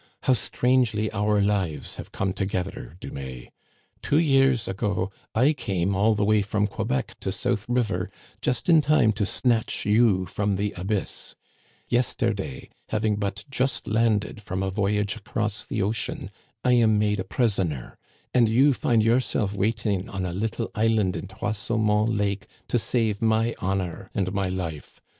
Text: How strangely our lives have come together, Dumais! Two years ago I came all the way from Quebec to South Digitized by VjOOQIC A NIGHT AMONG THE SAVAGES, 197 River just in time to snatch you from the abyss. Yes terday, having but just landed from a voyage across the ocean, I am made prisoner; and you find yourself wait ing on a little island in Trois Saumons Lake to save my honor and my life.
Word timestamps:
How 0.23 0.33
strangely 0.33 1.11
our 1.11 1.39
lives 1.43 1.97
have 1.97 2.11
come 2.11 2.33
together, 2.33 2.97
Dumais! 2.99 3.51
Two 4.01 4.17
years 4.17 4.67
ago 4.67 5.11
I 5.35 5.53
came 5.53 5.93
all 5.93 6.15
the 6.15 6.25
way 6.25 6.41
from 6.41 6.65
Quebec 6.65 7.19
to 7.19 7.31
South 7.31 7.67
Digitized 7.67 7.67
by 7.67 7.69
VjOOQIC 7.69 7.69
A 7.69 7.69
NIGHT 7.69 7.69
AMONG 7.69 7.83
THE 7.83 7.85
SAVAGES, 7.85 7.93
197 7.93 7.97
River 8.01 8.09
just 8.41 8.69
in 8.69 8.81
time 8.81 9.11
to 9.13 9.25
snatch 9.27 9.85
you 9.85 10.25
from 10.25 10.55
the 10.55 10.71
abyss. 10.75 11.35
Yes 11.87 12.15
terday, 12.15 12.69
having 12.89 13.15
but 13.17 13.45
just 13.51 13.87
landed 13.87 14.41
from 14.41 14.63
a 14.63 14.71
voyage 14.71 15.15
across 15.17 15.63
the 15.63 15.83
ocean, 15.83 16.31
I 16.65 16.71
am 16.71 16.97
made 16.97 17.29
prisoner; 17.29 17.95
and 18.33 18.49
you 18.49 18.73
find 18.73 19.03
yourself 19.03 19.53
wait 19.53 19.85
ing 19.85 20.09
on 20.09 20.25
a 20.25 20.33
little 20.33 20.71
island 20.73 21.15
in 21.15 21.27
Trois 21.27 21.51
Saumons 21.51 22.09
Lake 22.09 22.47
to 22.69 22.79
save 22.79 23.21
my 23.21 23.53
honor 23.61 24.09
and 24.15 24.33
my 24.33 24.49
life. 24.49 24.99